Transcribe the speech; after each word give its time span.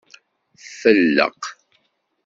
Felleq. 0.79 1.41